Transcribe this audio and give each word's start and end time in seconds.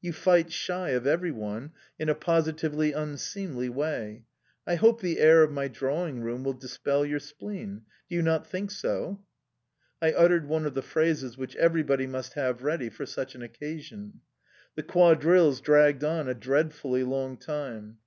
You 0.00 0.12
fight 0.12 0.50
shy 0.50 0.88
of 0.88 1.06
everyone 1.06 1.70
in 2.00 2.08
a 2.08 2.14
positively 2.16 2.90
unseemly 2.92 3.68
way. 3.68 4.24
I 4.66 4.74
hope 4.74 5.00
the 5.00 5.20
air 5.20 5.44
of 5.44 5.52
my 5.52 5.68
drawingroom 5.68 6.42
will 6.42 6.54
dispel 6.54 7.06
your 7.06 7.20
spleen... 7.20 7.82
Do 8.08 8.16
you 8.16 8.22
not 8.22 8.44
think 8.44 8.72
so?" 8.72 9.22
I 10.02 10.10
uttered 10.10 10.48
one 10.48 10.66
of 10.66 10.74
the 10.74 10.82
phrases 10.82 11.38
which 11.38 11.54
everybody 11.54 12.08
must 12.08 12.32
have 12.32 12.64
ready 12.64 12.88
for 12.90 13.06
such 13.06 13.36
an 13.36 13.42
occasion. 13.42 14.20
The 14.74 14.82
quadrilles 14.82 15.60
dragged 15.62 16.02
on 16.02 16.28
a 16.28 16.34
dreadfully 16.34 17.04
long 17.04 17.36
time. 17.36 17.98